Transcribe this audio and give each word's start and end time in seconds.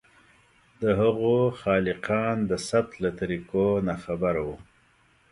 د 0.81 0.83
هغو 1.01 1.35
خالقان 1.61 2.37
د 2.49 2.51
ثبت 2.67 2.91
له 3.03 3.09
طریقو 3.19 3.65
ناخبره 3.87 4.41
وو. 4.47 4.57